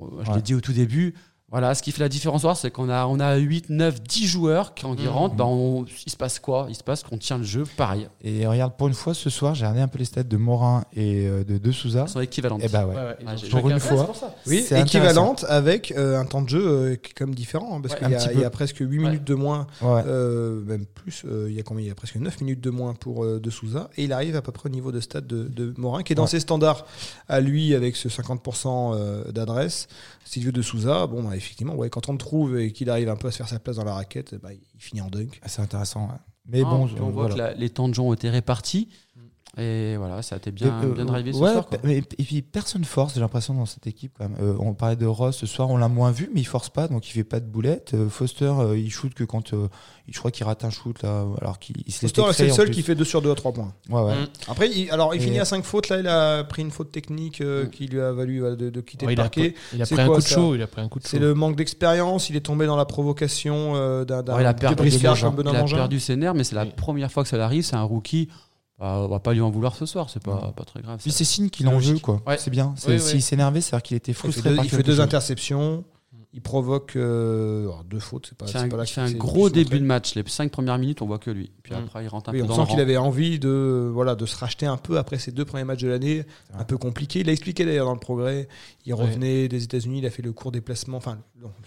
[0.00, 0.36] Euh, Je Ouais.
[0.36, 1.14] l'ai dit au tout début.
[1.50, 4.02] Voilà, ce qui fait la différence, ce soir, c'est qu'on a, on a 8, 9,
[4.02, 5.08] 10 joueurs qui, qui Mhm.
[5.08, 5.34] rentrent.
[5.34, 6.66] bah, on- il se passe quoi?
[6.68, 8.06] Il se passe qu'on tient le jeu pareil.
[8.22, 10.84] Et regarde, pour une fois, ce soir, j'ai regardé un peu les stats de Morin
[10.94, 12.02] et euh, de De Souza.
[12.02, 12.62] Elles sont équivalentes.
[12.62, 12.94] Et bah ouais.
[12.94, 14.30] Ouais, ouais, ils Ouais, Pour une fois, pour.
[14.46, 17.76] Oui, c'est équivalente avec euh, un temps de jeu euh, qui est comme différent.
[17.76, 20.02] hein, parce Ouais, qu'il y, a- y presque 8 minutes de moins, Ouais.
[20.06, 21.22] euh, même plus.
[21.24, 21.82] euh, il y a combien?
[21.84, 23.88] Il y a presque 9 minutes de moins pour euh, De Souza.
[23.96, 26.16] Et il arrive à peu près au niveau de stade de, de Morin, qui est
[26.16, 26.28] dans Ouais.
[26.28, 26.84] ses standards
[27.26, 29.88] à lui avec ce 50% euh, d'adresse.
[30.26, 33.16] Silvio De Souza, bon, bah, effectivement, ouais, quand on le trouve et qu'il arrive un
[33.16, 35.40] peu à se faire sa place dans la raquette, bah, il finit en dunk.
[35.46, 36.06] C'est intéressant.
[36.08, 36.14] ouais.
[36.50, 37.34] Mais Ah, bon, on voit voilà.
[37.34, 38.88] que la- les temps de jeu ont été répartis.
[39.58, 41.66] Et voilà, ça a été bien, Euh, bien drivé ce ouais, soir.
[41.66, 41.78] quoi.
[41.82, 44.12] mais- et puis personne force, j'ai l'impression, dans cette équipe.
[44.18, 44.38] Quand même.
[44.40, 46.86] Euh, on parlait de Ross ce soir, on l'a moins vu, mais il force pas,
[46.88, 47.92] donc il fait pas de boulettes.
[47.94, 49.52] Euh, Foster, euh, il shoot que quand.
[49.54, 49.68] euh,
[50.06, 52.52] il- je crois qu'il rate un shoot, là, alors qu'il il se Foster, c'est le
[52.52, 52.74] seul plus.
[52.76, 53.72] qui fait 2 sur 2 à 3 points.
[53.90, 54.14] Ouais, ouais.
[54.14, 54.26] Mm.
[54.48, 55.88] Après, il, alors, il Et- finit à 5 fautes.
[55.88, 57.70] Là, il a pris une faute technique euh, Mm.
[57.70, 59.54] qui lui a valu de, de quitter Ouais, le il, a, parquet.
[59.74, 60.54] il a pris un quoi, coup de chaud.
[60.54, 61.10] Il a pris un coup de chaud.
[61.10, 62.30] C'est le manque d'expérience.
[62.30, 66.54] Il est tombé dans la provocation euh, d'un il a perdu, ses nerfs, mais c'est
[66.54, 67.64] la première fois que ça lui arrive.
[67.64, 68.28] C'est un rookie.
[68.78, 70.98] Bah, on va pas lui en vouloir ce soir, c'est pas, pas très grave.
[71.02, 71.18] Puis ça.
[71.18, 72.22] c'est signe qu'il en veut, quoi.
[72.26, 72.38] Ouais.
[72.38, 72.74] C'est bien.
[72.76, 73.22] C'est- Oui, S'il oui.
[73.22, 75.00] s'énervait, c'est-à-dire qu'il était Il fait frustré deux, par il fait deux chose.
[75.00, 75.82] interceptions.
[76.38, 78.26] Il provoque euh, alors, deux fautes.
[78.28, 79.78] C'est pas, c'est un, pas là il qu'il fait un gros début montré.
[79.80, 80.14] de match.
[80.14, 81.50] Les cinq premières minutes, on voit que lui.
[81.64, 81.78] Puis Mm.
[81.78, 82.82] après, il rentre un Oui, peu on dans sent le qu'il rang.
[82.82, 85.88] avait envie de, voilà, de se racheter un peu après ses deux premiers matchs de
[85.88, 86.22] l'année,
[86.56, 87.18] un peu compliqué.
[87.20, 88.46] Il a expliqué d'ailleurs dans le progrès.
[88.86, 89.02] Il Ouais.
[89.02, 91.18] revenait des États-Unis, il a fait le court déplacement, enfin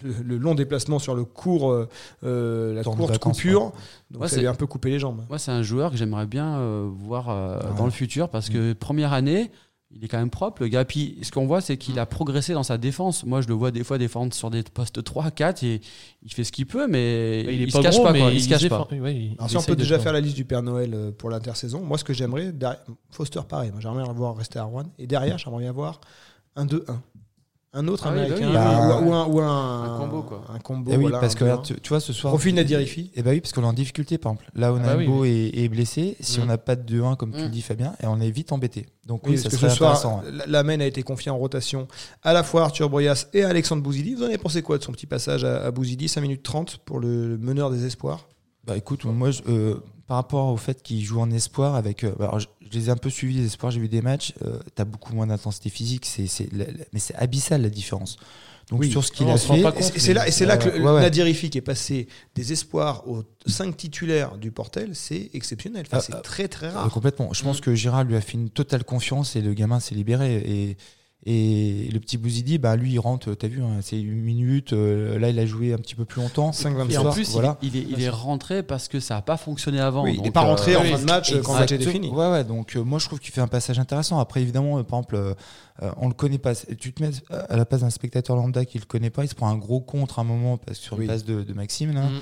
[0.02, 1.86] le, le long déplacement sur le court, euh,
[2.24, 3.72] euh, la Temps courte vacances, coupure.
[4.10, 5.22] Donc Ouais, ça c'est- lui a un peu coupé les jambes.
[5.28, 7.76] Moi, c'est un joueur que j'aimerais bien euh, voir euh, Ouais.
[7.76, 8.52] dans le futur parce Mm.
[8.54, 9.50] que première année,
[9.94, 10.84] il est quand même propre, le gars.
[10.84, 13.24] Puis ce qu'on voit, c'est qu'il a progressé dans sa défense.
[13.24, 15.80] Moi, je le vois des fois défendre sur des postes 3, 4 et
[16.22, 18.12] il fait ce qu'il peut, mais il est se pas cache gros, pas.
[18.12, 18.30] mais quoi.
[18.30, 18.94] Il, il se cache défend- pas.
[18.96, 20.12] ouais, il- Alors il si on peut déjà faire.
[20.12, 22.80] la liste du Père Noël euh, pour l'intersaison, moi ce que j'aimerais, derrière-
[23.10, 24.84] Foster pareil, moi j'aimerais le voir rester à Rouen.
[24.98, 26.00] Et derrière, j'aimerais bien voir
[26.56, 27.00] un 2-1.
[27.74, 30.44] Un autre Ah bah américain, oui, bah, ou, ou un, ou un, Un combo, quoi.
[30.54, 31.46] Un combo, Eh oui, voilà, parce que 2-1.
[31.46, 32.30] là, tu, tu vois, ce soir.
[32.30, 33.10] Profil Nadirifi.
[33.14, 34.50] Et bah oui, parce qu'on est en difficulté, par exemple.
[34.54, 36.18] Là, on Ah a bah oui, Beau est, est blessé.
[36.20, 36.42] Si Mm.
[36.42, 37.44] on n'a pas de 2-1, comme tu Mm.
[37.44, 38.84] le dis, Fabien, et on est vite embêté.
[39.06, 41.88] Donc Oui, oui, parce ça que ce soir, la- main a été confiée en rotation
[42.22, 44.14] à la fois Arthur Broyas et à Alexandre Bouzidi.
[44.16, 46.08] Vous en avez pensé quoi de son petit passage à, à Bouzidi?
[46.08, 48.28] 5 minutes 30 pour le meneur des espoirs
[48.66, 49.76] Bah écoute, moi, je- euh,
[50.12, 52.90] par rapport au fait qu'il joue en espoir, avec, euh, alors, je, je les ai
[52.90, 54.34] un peu suivis les espoirs, j'ai vu des matchs.
[54.44, 56.26] euh, T'as beaucoup moins d'intensité physique, c'est,
[56.92, 58.18] mais c'est abyssal la différence.
[58.68, 58.90] Donc Oui.
[58.90, 59.64] sur ce qu'il a fait,
[59.98, 61.00] c'est- là, et c'est là que Euh, ouais, ouais.
[61.00, 65.84] Nadirifi qui est passé des espoirs aux 5 titulaires du Portel, c'est exceptionnel.
[65.86, 66.90] Enfin, Ah, c'est ah, très très Euh, rare.
[66.90, 67.32] complètement.
[67.32, 67.62] Je pense Mm.
[67.62, 70.36] que Gérard lui a fait une totale confiance et le gamin s'est libéré.
[70.46, 70.76] Et,
[71.24, 74.72] et le petit Bouzidi, bah, lui, il rentre, t'as vu, hein, c'est une minute.
[74.72, 76.50] euh, là, il a joué un petit peu plus longtemps.
[76.50, 76.90] 5-25.
[76.90, 77.58] Et en plus, il- voilà.
[77.62, 80.02] il, est, il est rentré parce que ça n'a pas fonctionné avant.
[80.02, 81.70] Oui, il n'est pas euh, rentré en oui, fin de match euh, quand le match
[81.72, 82.08] était fini.
[82.10, 82.42] Ouais, ouais.
[82.44, 84.18] Donc, euh, moi, je trouve qu'il fait un passage intéressant.
[84.18, 85.34] Après, évidemment, euh, par exemple, euh,
[85.82, 86.54] euh, on le connaît pas.
[86.56, 89.34] Tu te mets à la place d'un spectateur lambda qui le connaît pas, il se
[89.36, 91.04] prend un gros contre un moment parce que sur Oui.
[91.04, 91.92] une passe de, de Maxime.
[91.94, 92.20] Là, Mm.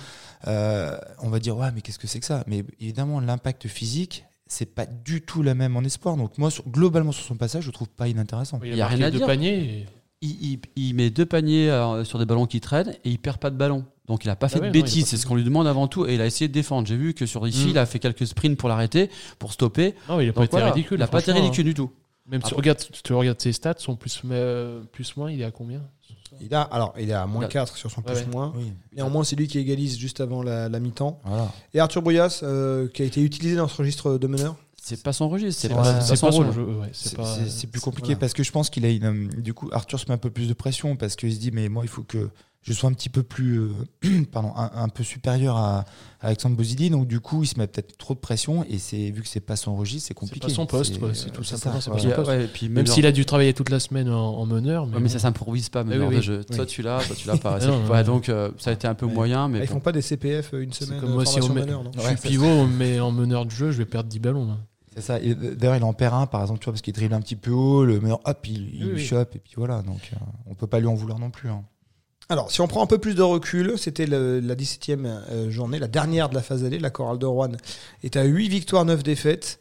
[0.49, 2.45] euh, on va dire, ouais, mais qu'est-ce que c'est que ça?
[2.47, 6.17] Mais évidemment, l'impact physique, c'est pas du tout la même en espoir.
[6.17, 8.59] Donc, moi, sur- globalement, sur son passage, je trouve pas inintéressant.
[8.65, 9.27] Il Il y a a rien à de dire.
[9.27, 9.87] panier.
[10.23, 13.39] il, il- il met deux paniers euh, sur des ballons qui traînent et il perd
[13.39, 13.85] pas de ballon.
[14.07, 15.87] Donc il a pas fait ouais, de bêtises, c'est fait ce qu'on lui demande avant
[15.87, 16.05] tout.
[16.07, 16.87] Et il a essayé de défendre.
[16.89, 17.71] J'ai vu que sur ici, Mm.
[17.71, 19.09] il a fait quelques sprints pour l'arrêter,
[19.39, 19.95] pour stopper.
[20.09, 20.99] Non, il a pas Donc été voilà, ridicule.
[20.99, 21.91] Il a pas été ridicule du tout.
[22.27, 25.45] Même si tu regardes, tu regardes ses stats, sont plus, euh, plus moins, il est
[25.45, 25.83] à combien
[26.41, 28.27] Il a, alors, il est à moins Il a- 4 sur son Ouais, plus ouais.
[28.31, 28.53] moins.
[28.57, 28.73] Oui.
[28.95, 31.21] Néanmoins, c'est lui qui égalise juste avant la, la mi-temps.
[31.25, 31.53] Voilà.
[31.75, 34.55] Et Arthur Brouillas, euh, qui a été utilisé dans ce registre de meneur.
[34.83, 36.47] C'est pas son registre, c'est pas, son son rôle.
[36.81, 38.19] ouais, C'est plus compliqué voilà.
[38.21, 39.05] parce que je pense qu'il a une.
[39.05, 41.51] euh, Du coup, Arthur se met un peu plus de pression parce qu'il se dit
[41.51, 42.31] mais moi il faut que
[42.63, 45.79] je sois un petit peu plus, euh, pardon, un, un peu supérieur à,
[46.21, 46.91] à Alexandre Bozidi.
[46.91, 49.41] Donc du coup, il se met peut-être trop de pression et c'est vu que c'est
[49.41, 50.47] pas son registre, c'est compliqué.
[50.47, 52.03] pas son poste, ouais, c'est tout ça, simplement, c'est pas ouais.
[52.03, 52.29] son poste.
[52.31, 54.87] ouais, puis Même s'il a dû travailler toute la semaine en, en meneur.
[54.87, 55.13] Mais, Ouais, mais bon.
[55.13, 56.25] ça s'improvise pas, meneur oui, de oui.
[56.27, 56.41] jeu.
[56.51, 56.57] Oui.
[56.57, 57.61] Soit tu l'as, soit tu l'as pas.
[57.61, 58.05] C'est- non, ouais, ouais.
[58.05, 59.15] donc euh, ça a été un peu Ouais.
[59.15, 59.75] moyen, mais Ah, ils bon.
[59.75, 61.91] font pas des CPF euh, une C'est semaine comme moi, si on met- meneur, non
[61.97, 64.47] je suis pivot, met en meneur de jeu, je vais perdre 10 ballons.
[64.47, 64.59] là.
[64.95, 65.21] C'est ça.
[65.21, 67.37] Et D'ailleurs, il en perd un, par exemple, tu vois, parce qu'il dribble un petit
[67.37, 69.05] peu haut, le meneur, hop, il, il Oui, oui.
[69.05, 69.83] chope, et puis voilà.
[69.83, 71.49] Donc, euh, on peut pas lui en vouloir non plus.
[72.31, 75.89] Alors, si on prend un peu plus de recul, c'était la 17e euh, journée, la
[75.89, 76.79] dernière de la phase allée.
[76.79, 77.51] La chorale de Rouen
[78.05, 79.59] est à 8 victoires, 9 défaites.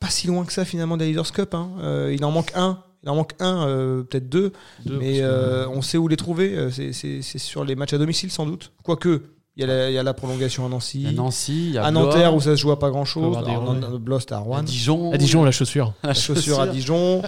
[0.00, 1.54] Pas si loin que ça, finalement, des Leaders Cup.
[1.54, 1.70] hein.
[1.80, 2.82] Euh, il en manque un.
[3.04, 4.52] Il en manque un, euh, peut-être deux.
[4.84, 6.68] Deux, mais euh, on sait où les trouver.
[6.72, 8.72] C'est sur les matchs à domicile, sans doute.
[8.82, 9.22] Quoique,
[9.56, 11.06] il y, a la- il y a la prolongation à Nancy.
[11.14, 13.98] Nancy, il y a à Blois, Nanterre, où ça se joue à pas avoir des-
[13.98, 14.58] Blost à Rouen.
[14.58, 15.12] à Dijon.
[15.12, 15.92] À Dijon, la chaussure.
[16.02, 17.22] la La chaussure à Dijon.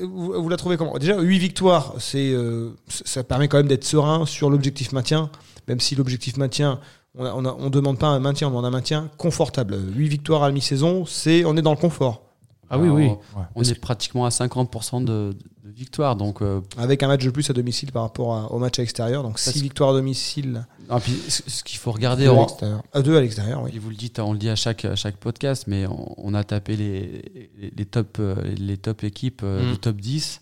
[0.00, 0.96] Vous, vous la trouvez comment?
[0.98, 5.30] Déjà, 8 victoires, c'est, euh, ça permet quand même d'être serein sur l'objectif maintien,
[5.68, 6.80] même si l'objectif maintien,
[7.16, 9.76] on ne on demande pas un maintien, on demande un maintien confortable.
[9.94, 12.22] 8 victoires à mi-saison, c'est, on est dans le confort.
[12.70, 13.10] Ah oui, oui.
[13.56, 15.30] On est pratiquement à 50% de,
[15.70, 16.16] de victoire.
[16.16, 18.82] Donc, euh, Avec un match de plus à domicile par rapport à- au match à
[18.82, 19.22] l'extérieur.
[19.22, 22.34] Donc 6 Parce- victoires à domicile, ah, puis, ce ce qu'il faut regarder, 2 à
[22.34, 22.82] on- l'extérieur.
[22.92, 23.70] À 2 à l'extérieur, oui.
[23.74, 26.34] Et vous le dites, on le dit à chaque, à chaque podcast, mais on, on
[26.34, 29.72] a tapé les, les, les top, euh, les top équipes euh, Mm.
[29.72, 30.40] du top 10.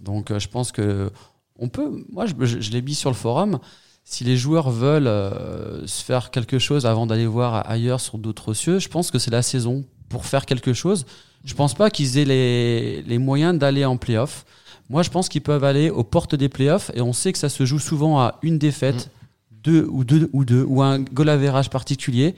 [0.00, 1.10] Donc je pense que
[1.58, 2.04] on peut.
[2.10, 3.58] Moi, je, je- je l'ai mis sur le forum.
[4.08, 8.54] Si les joueurs veulent euh, se faire quelque chose avant d'aller voir ailleurs sur d'autres
[8.54, 11.06] cieux, je pense que c'est la saison pour faire quelque chose.
[11.46, 14.44] Je pense pas qu'ils aient les, les moyens d'aller en playoff.
[14.90, 17.48] Moi, je pense qu'ils peuvent aller aux portes des playoffs et on sait que ça
[17.48, 19.10] se joue souvent à une défaite,
[19.50, 22.34] deux ou deux ou deux ou un goal average particulier.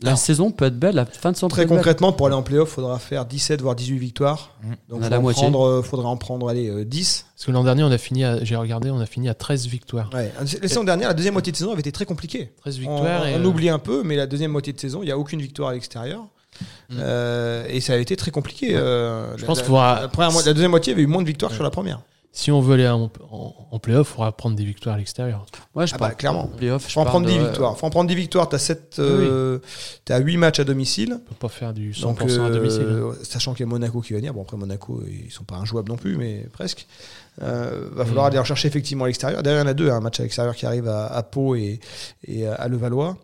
[0.00, 1.76] La Alors, saison peut être belle, la fin de saison Très belle.
[1.76, 4.50] concrètement, pour aller en playoff, il faudra faire 17 voire 18 victoires.
[4.62, 4.72] Mmh.
[4.88, 7.26] Donc, prendre, euh, faudra en prendre allez, euh, 10.
[7.34, 9.66] Parce que l'an dernier, on a fini à, j'ai regardé, on a fini à 13
[9.68, 10.10] victoires.
[10.12, 10.32] Ouais.
[10.38, 12.52] La saison dernière, la deuxième moitié de saison avait été très compliquée.
[12.60, 13.26] 13 On, victoires.
[13.26, 15.18] et, on euh, oublie un peu, mais la deuxième moitié de saison, il n'y a
[15.18, 16.26] aucune victoire à l'extérieur.
[16.90, 16.96] Mm.
[17.00, 18.74] Euh, et ça a été très compliqué.
[18.76, 21.06] euh, Je la- pense la, faudra- la, première la deuxième moitié, il y avait eu
[21.10, 22.00] moins de victoires que sur la première.
[22.36, 25.46] Si on veut aller en, en, en playoff, il faudra prendre des victoires à l'extérieur.
[25.76, 26.48] Ouais, je Ah bah, clairement.
[26.48, 27.78] playoff, Faut en prendre de- 10 victoires.
[27.78, 28.48] Faut en prendre 10 victoires.
[28.48, 29.60] T'as 7, euh,
[30.04, 31.12] t'as 8 matchs à domicile.
[31.14, 32.82] On peut pas faire du 100% Donc, à domicile.
[32.88, 32.92] hein.
[32.92, 34.34] euh, sachant qu'il y a Monaco qui va venir.
[34.34, 36.88] Bon, après, Monaco, ils sont pas injouables non plus, mais presque.
[37.40, 38.28] Euh, va falloir Mm.
[38.30, 39.40] aller rechercher effectivement à l'extérieur.
[39.44, 39.90] Derrière, il y en a deux.
[39.90, 41.78] hein, un match à l'extérieur qui arrive à, à Pau et,
[42.26, 43.16] et à Levallois.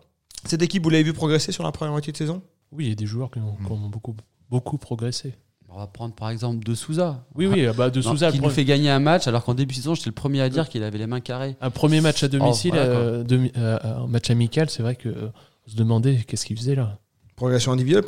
[0.45, 2.41] Cette équipe, vous l'avez vu progresser sur la première moitié de saison?
[2.71, 4.15] Oui, il y a des joueurs qui ont, qui ont beaucoup,
[4.49, 5.33] beaucoup progressé.
[5.73, 7.23] On va prendre par exemple De Souza.
[7.35, 9.77] Oui, oui, bah, de Souza, qui nous fait gagner un match alors qu'en début de
[9.77, 11.55] saison, j'étais le premier à dire qu'il avait les mains carrées.
[11.61, 12.99] un premier match à domicile, Oh, voilà, quoi.
[13.01, 15.29] euh, demi- euh, un match amical, c'est vrai que euh,
[15.67, 16.99] on se demandait qu'est-ce qu'il faisait là.
[17.37, 18.03] Progression individuelle.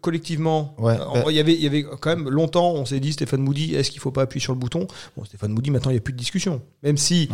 [0.00, 3.00] Collectivement, Ouais, euh, bah- il, y avait, il y avait quand même longtemps, on s'est
[3.00, 4.86] dit, Stéphane Moody, est-ce qu'il faut pas appuyer sur le bouton?
[5.16, 6.62] Bon, Stéphane Moody, maintenant, il n'y a plus de discussion.
[6.82, 7.28] Même si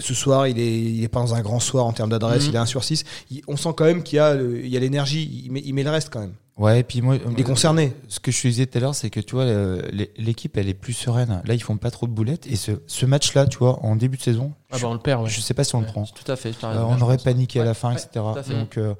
[0.00, 2.48] ce soir, il est, il est pas dans un grand soir en termes d'adresse, Mhm.
[2.50, 3.04] il est 1 sur 6.
[3.30, 5.62] Il- on sent quand même qu'il y a, le- il y a l'énergie, il met,
[5.64, 6.32] il met le reste quand même.
[6.56, 7.92] Ouais, et puis moi, Il est concerné.
[8.08, 9.44] ce que je te disais tout à l'heure, c'est que tu vois,
[9.92, 11.40] l'é- l'équipe, elle est plus sereine.
[11.44, 12.48] Là, ils font pas trop de boulettes.
[12.48, 14.98] Et ce, ce match-là, tu vois, en début de saison, Ah je, bah on le
[14.98, 15.28] perd, ouais.
[15.28, 16.04] je sais pas si on le prend.
[16.04, 16.50] Tout à fait.
[16.64, 18.08] Euh, on aurait paniqué à la fin, ouais, etc.
[18.14, 18.54] tout à fait.
[18.54, 18.94] Donc, euh,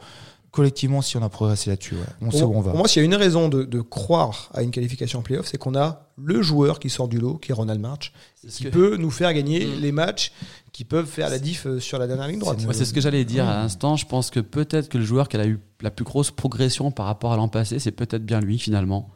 [0.58, 2.70] collectivement, si on a progressé là-dessus, ouais, on sait Pour, où on va.
[2.70, 5.46] pour moi, s'il y a une raison de, de croire à une qualification en playoff,
[5.46, 8.12] c'est qu'on a le joueur qui sort du lot, qui est Ronald March,
[8.48, 9.80] qui que- peut nous faire gagner Mhm.
[9.80, 10.32] les matchs
[10.72, 12.58] qui peuvent faire la diff euh, sur la dernière ligne droite.
[12.72, 13.96] C'est ce que j'allais dire à l'instant.
[13.96, 17.06] Je pense que peut-être que le joueur qui a eu la plus grosse progression par
[17.06, 19.10] rapport à l'an passé, c'est peut-être bien lui finalement.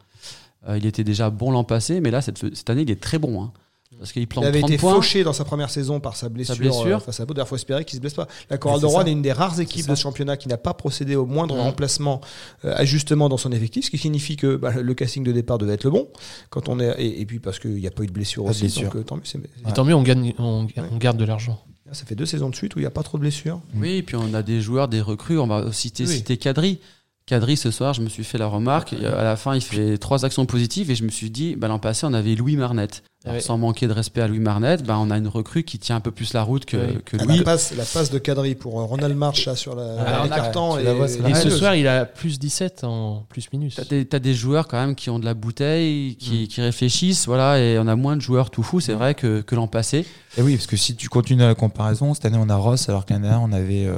[0.67, 3.19] Euh, il était déjà bon l'an passé, mais là, cette, cette année, il est très
[3.19, 3.43] bon.
[3.43, 3.51] hein.
[3.99, 4.95] Parce qu'il Il avait 30 été points.
[4.95, 6.97] fauché dans sa première saison par sa blessure, blessure.
[6.97, 7.25] euh, face à.
[7.25, 8.27] D'ailleurs, il faut espérer qu'il ne se blesse pas.
[8.49, 10.73] La Chorale de Rouen est une des rares équipes de ce championnat qui n'a pas
[10.73, 12.21] procédé au moindre remplacement,
[12.65, 15.73] euh, ajustement dans son effectif, ce qui signifie que bah, le casting de départ devait
[15.73, 16.07] être le bon.
[16.49, 18.49] Quand on est, et, et puis parce qu'il n'y a pas eu de blessure Pas
[18.51, 18.61] aussi.
[18.61, 18.83] blessure.
[18.83, 21.59] Donc, euh, tant mieux, c'est- Et tant mieux, on, gagne, on, on garde de l'argent.
[21.91, 23.61] ça fait deux saisons de suite où il n'y a pas trop de blessures.
[23.75, 25.37] Oui, et puis on a des joueurs, des recrues.
[25.39, 26.09] On va citer, Oui.
[26.15, 26.79] citer Kadri.
[27.25, 28.91] Kadri, ce soir, je me suis fait la remarque.
[28.93, 31.79] À la fin, il fait trois actions positives et je me suis dit, bah, l'an
[31.79, 33.01] passé, on avait Louis Marnette.
[33.25, 33.41] Alors.
[33.41, 35.99] Sans manquer de respect à Louis Marnette, bah, on a une recrue qui tient un
[36.01, 36.97] peu plus la route que, Oui.
[37.05, 37.37] que Ah, Louis.
[37.37, 40.77] la, passe, la passe de Kadri pour euh, Ronald March là, sur la, Alors, l'écartant
[40.77, 43.75] tu et- Et ce soir, il a plus 17 en plus minus.
[43.75, 46.15] T'as des, t'as des joueurs quand même qui ont de la bouteille, Mm.
[46.15, 49.39] qui, qui réfléchissent, voilà, et on a moins de joueurs tout fous, c'est vrai, que,
[49.39, 50.05] que l'an passé.
[50.37, 53.05] Et oui, parce que si tu continues la comparaison, cette année, on a Ross, alors
[53.05, 53.85] qu'un an, on avait.
[53.85, 53.95] Euh,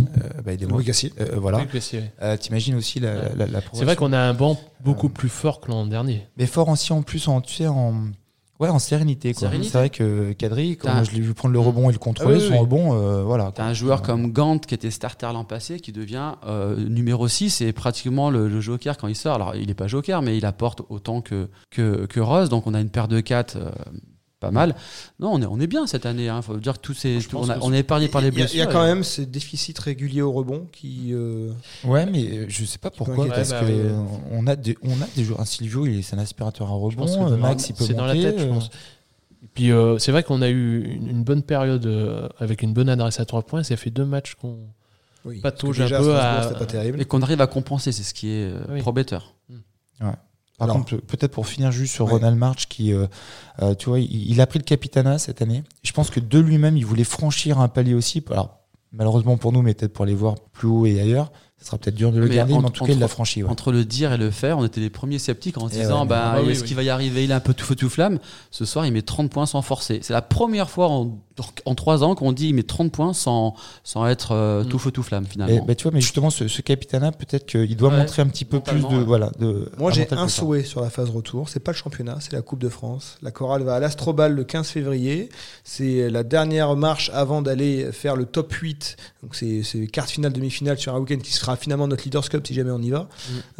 [0.00, 0.04] euh,
[0.44, 0.52] bah.
[0.66, 1.12] Louis Gassier.
[1.20, 1.58] Euh, voilà.
[1.58, 1.80] Oui,
[2.22, 3.32] Euh, T'imagines aussi la, Ouais.
[3.36, 6.26] la, la c'est vrai qu'on a un banc beaucoup Euh, plus fort que l'an dernier.
[6.38, 7.94] Mais fort aussi en plus, en, tu sais, en,
[8.60, 9.32] ouais, en sérénité.
[9.34, 12.38] C'est vrai que Kadri, quand je l'ai vu prendre le rebond et le contrôler, Ah
[12.38, 12.58] oui, son oui.
[12.58, 13.52] rebond, euh, voilà.
[13.54, 14.06] T'as un joueur Ouais.
[14.06, 18.48] comme Gant qui était starter l'an passé, qui devient euh, numéro 6 et pratiquement le,
[18.48, 19.34] le joker quand il sort.
[19.36, 22.74] Alors il n'est pas joker, mais il apporte autant que, que, que Rose, donc on
[22.74, 23.56] a une paire de 4
[24.38, 24.74] pas mal.
[25.18, 26.26] Non, on est, on est bien cette année.
[26.26, 28.54] Il faut dire que tous ces, on, a- que on est épargné par les blessures.
[28.54, 31.10] Il y a quand même ces déficits réguliers au rebond qui.
[31.12, 31.50] euh,
[31.84, 34.76] Ouais, mais euh, je sais pas pourquoi, parce Ouais, que bah, euh, on a des,
[34.82, 35.40] on a des joueurs.
[35.40, 37.32] Un Silvio, il est c'est un aspirateur à Je pense que rebond.
[37.32, 38.70] euh, Max, il peut c'est dans la tête, je pense.
[39.42, 41.86] Et puis euh, c'est vrai qu'on a eu une, une bonne période
[42.38, 43.62] avec une bonne adresse à 3 points.
[43.62, 44.58] Ça fait deux matchs qu'on.
[45.24, 47.00] oui, Patauge que un peu Strasbourg, à- c'était pas terrible.
[47.00, 48.80] Et qu'on arrive à compenser, c'est ce qui est Oui.
[48.80, 49.34] prometteur.
[50.58, 52.12] Par Alors- contre, peut-être pour finir juste sur Ouais.
[52.12, 53.06] Ronald March, qui, euh,
[53.62, 55.62] euh, tu vois, il, il a pris le capitana cette année.
[55.82, 58.24] Je pense que de lui-même, il voulait franchir un palier aussi.
[58.30, 58.60] Alors,
[58.92, 61.94] malheureusement pour nous, mais peut-être pour les voir plus haut et ailleurs, ce sera peut-être
[61.94, 63.42] dur de le Mais garder, mais en entre- tout cas, il l'a entre- franchi.
[63.42, 63.48] ouais.
[63.50, 66.02] Entre le dire et le faire, on était les premiers sceptiques en se Et disant
[66.02, 66.66] ouais, bah, ah oui, est-ce oui.
[66.68, 67.24] qu'il va y arriver?
[67.24, 68.18] Il est un peu tout feu tout flamme.
[68.50, 70.00] Ce soir, il met 30 points sans forcer.
[70.02, 71.18] C'est la première fois en,
[71.64, 74.68] en 3 ans qu'on dit il met 30 points sans, sans être euh, Mm.
[74.68, 75.64] tout feu tout flamme Et, finalement.
[75.64, 78.44] bah, tu vois, mais justement, ce, ce capitana, peut-être qu'il doit Ouais, montrer un petit
[78.44, 78.96] peu plus de.
[78.96, 81.48] Voilà, de Moi, j'ai un souhait sur la phase retour.
[81.48, 83.16] C'est pas le championnat, c'est la Coupe de France.
[83.22, 85.30] La chorale va à l'Astrobal le 15 février.
[85.64, 88.96] C'est la dernière marche avant d'aller faire le top 8.
[89.22, 92.46] Donc, c'est c'est quart finale, demi-finale sur un week-end qui sera finalement notre Leaders Cup
[92.46, 93.08] si jamais on y va.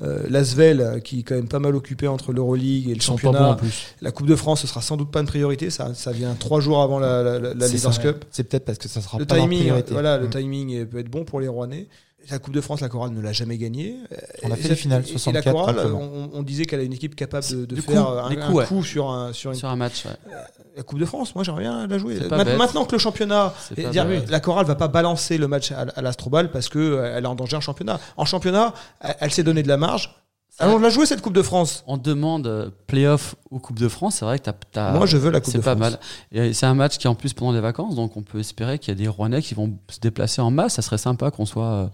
[0.02, 3.02] Euh, L'Asvel, euh, qui est quand même pas mal occupé entre l'Euroleague et le Ils
[3.02, 3.48] championnat.
[3.50, 3.94] en plus.
[4.00, 5.70] La Coupe de France, ce sera sans doute pas une priorité.
[5.70, 8.02] Ça, ça vient trois jours avant la, la- Leaders ça.
[8.02, 8.24] Cup.
[8.30, 9.92] C'est peut-être parce que ça sera Le pas timing, priorité.
[9.92, 10.30] voilà, le Mm.
[10.30, 11.86] timing peut être bon pour les Rouennais.
[12.30, 13.96] La Coupe de France, la chorale ne l'a jamais gagnée.
[14.42, 16.82] On a fait les finales, et- et 64 la chorale, on, on disait qu'elle a
[16.82, 18.64] une équipe capable de, faire coup, un, ouais.
[18.66, 20.12] coup sur, un, sur une Sur un match, ouais.
[20.76, 21.34] la Coupe de France.
[21.34, 22.18] Moi, j'aimerais bien la jouer.
[22.20, 22.58] C'est pas Ma- bête.
[22.58, 25.86] Maintenant que le championnat, C'est pas dire, la chorale va pas balancer le match à,
[25.94, 28.00] à l'Astrobal parce que euh, est en danger en championnat.
[28.16, 30.14] En championnat, elle, elle s'est donné de la marge.
[30.58, 31.84] Allons la jouer cette Coupe de France.
[31.86, 35.30] On demande euh, playoff ou Coupe de France, c'est vrai que t'as, Moi, je veux
[35.30, 35.90] la Coupe c'est de pas France.
[35.90, 36.00] mal.
[36.32, 38.78] Et c'est un match qui est en plus pendant les vacances, donc on peut espérer
[38.78, 40.72] qu'il y a des Rouennais qui vont se déplacer en masse.
[40.76, 41.86] Ça serait sympa qu'on soit euh,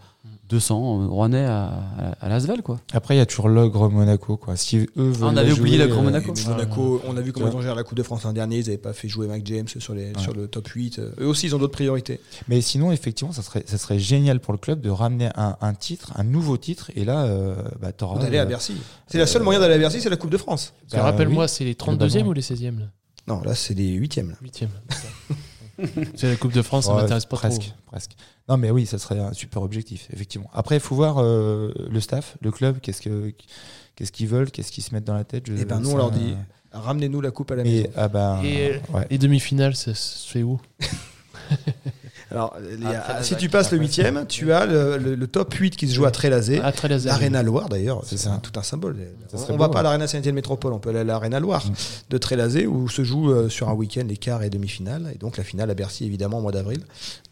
[0.53, 1.65] 200 Rouennais à,
[1.99, 2.79] à, à Lasvel, quoi.
[2.93, 4.37] Après, il y a toujours l'ogre Monaco.
[4.37, 4.55] Quoi.
[4.57, 6.35] Si eux veulent on avait oublié l'ogre euh, Monaco.
[6.47, 8.59] Monaco, on a vu comment ils ont géré la Coupe de France l'an dernier.
[8.59, 10.19] Ils n'avaient pas fait jouer Mac James sur, les, Ouais.
[10.19, 11.01] sur le top 8.
[11.21, 12.21] Eux aussi, ils ont d'autres priorités.
[12.49, 15.73] Mais sinon, effectivement, ça serait, ça serait génial pour le club de ramener un, un
[15.75, 16.91] titre, un nouveau titre.
[16.95, 18.21] Et là, euh, bah, t'auras.
[18.21, 18.75] D'aller à euh, Bercy.
[19.07, 20.75] C'est la seule moyen d'aller à Bercy, c'est la Coupe de France.
[20.93, 21.51] Bah, rappelle-moi, oui.
[21.51, 22.29] c'est les Globalement, 32e oui.
[22.29, 22.87] ou les 16e là?
[23.27, 24.33] Non, là, c'est les 8e.
[24.45, 24.67] 8e.
[26.15, 27.71] c'est la Coupe de France, ça ouais, m'intéresse pas presque, trop.
[27.87, 28.13] presque.
[28.49, 30.51] Non, mais oui, ça serait un super objectif, effectivement.
[30.53, 33.33] Après, il faut voir euh, le staff, le club, qu'est-ce que.
[33.95, 35.47] Qu'est-ce qu'ils veulent, qu'est-ce qu'ils se mettent dans la tête.
[35.47, 36.35] je- Eh ben, nous, on leur dit,
[36.73, 37.85] Ramenez-nous la coupe à la maison.
[37.85, 38.79] Et, ah ben, Et, euh,
[39.11, 39.19] ouais.
[39.19, 40.59] Demi-finales, ça se fait où?
[42.33, 45.15] Alors, il y a- Après, si tu passes le après, huitième, tu as le, le-
[45.15, 46.59] le top 8 qui se joue à Trélazé.
[46.61, 47.13] À laser.
[47.13, 48.97] L'Arena Loire d'ailleurs, C'est tout un symbole.
[49.29, 49.83] Ça On, on va pas à ouais.
[49.85, 51.73] l'Arena Saint-Étienne Métropole, on peut aller à l'Arena Loire Mm.
[52.11, 55.13] de Trélazé où se joue euh, sur un week-end les quarts et demi-finales.
[55.15, 56.81] Et donc la finale à Bercy évidemment au mois d'avril.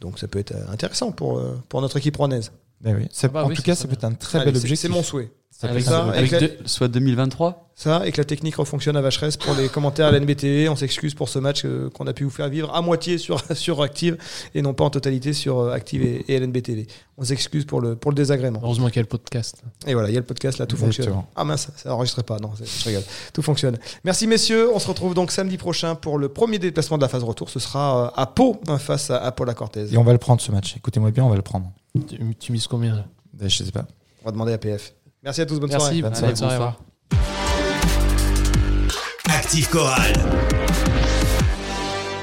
[0.01, 2.53] Donc ça peut être euh, intéressant pour, euh, pour notre équipe rouennaise.
[2.83, 3.09] Ben oui.
[3.13, 4.81] Ça- Ah bah en oui, tout cas, ça peut être un très Allez, bel objectif.
[4.81, 5.31] C'est mon souhait.
[5.51, 7.67] Ça Avec, être un ça, bel avec avec la- deux- Soit 2023.
[7.75, 10.69] Ça et que la technique refonctionne à Vacheresse pour les commentaires à l'NBTV.
[10.71, 13.43] On s'excuse pour ce match euh, qu'on a pu vous faire vivre à moitié sur,
[13.55, 14.17] sur Active
[14.55, 16.87] et non pas en totalité sur euh, Active et, et LNBTV.
[17.19, 18.61] On s'excuse pour le, pour le désagrément.
[18.63, 19.63] Heureusement qu'il y a le podcast.
[19.87, 21.07] Et voilà, il y a le podcast là, tout Exactement.
[21.17, 21.25] fonctionne.
[21.37, 23.03] Ah mince, ça n'enregistrait pas, non, c'est- je rigole.
[23.35, 23.77] Tout fonctionne.
[24.05, 27.25] Merci messieurs, on se retrouve donc samedi prochain pour le premier déplacement de la phase
[27.25, 27.51] retour.
[27.51, 29.93] Ce sera euh, à Pau, hein, face à, à Paul Cortez.
[29.93, 30.75] Et on va le prendre ce match.
[30.77, 31.71] Écoutez-moi bien, on va le prendre.
[32.09, 33.05] Tu, tu mises combien là?
[33.35, 33.87] Ben, Je sais pas.
[34.23, 34.93] On va demander à PF.
[35.23, 36.03] Merci à tous, bonne Merci, soirée.
[36.03, 36.57] Bonne bonne soirée.
[36.59, 36.81] bonsoir.
[39.29, 40.15] Active Chorale.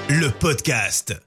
[0.09, 1.19] Le podcast.